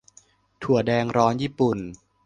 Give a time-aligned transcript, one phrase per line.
[0.63, 1.77] -ถั่วแดงร้อนญี่ปุ่น